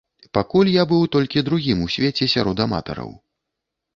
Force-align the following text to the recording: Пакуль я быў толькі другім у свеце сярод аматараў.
Пакуль 0.35 0.69
я 0.75 0.85
быў 0.91 1.03
толькі 1.15 1.43
другім 1.49 1.83
у 1.85 1.89
свеце 1.95 2.29
сярод 2.35 2.57
аматараў. 2.65 3.13